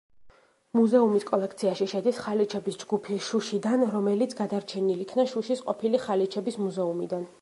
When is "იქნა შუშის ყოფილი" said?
5.05-6.01